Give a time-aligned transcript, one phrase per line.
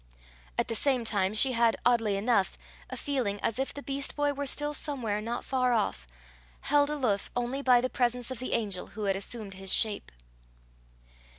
[0.57, 2.57] At the same time she had, oddly enough,
[2.89, 6.07] a feeling as if the beast boy were still somewhere not far off,
[6.61, 10.11] held aloof only by the presence of the angel who had assumed his shape.